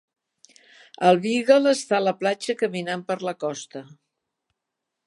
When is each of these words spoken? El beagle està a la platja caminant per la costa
El 1.09 1.19
beagle 1.25 1.75
està 1.79 1.99
a 1.99 2.01
la 2.07 2.15
platja 2.23 2.57
caminant 2.63 3.05
per 3.13 3.21
la 3.31 3.39
costa 3.47 3.85